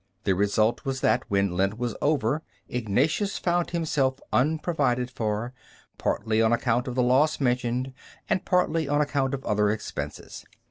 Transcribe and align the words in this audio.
The 0.23 0.33
result 0.33 0.83
was 0.83 1.01
that 1.01 1.21
when 1.29 1.51
Lent 1.51 1.77
was 1.77 1.95
over 2.01 2.41
Ignatius 2.67 3.37
found 3.37 3.69
himself 3.69 4.19
unprovided 4.33 5.11
for, 5.11 5.53
partly 5.99 6.41
on 6.41 6.51
account 6.51 6.87
of 6.87 6.95
the 6.95 7.03
loss 7.03 7.39
mentioned, 7.39 7.93
and 8.27 8.43
partly 8.43 8.87
on 8.89 8.99
account 8.99 9.35
of 9.35 9.45
other 9.45 9.69
expenses. 9.69 10.43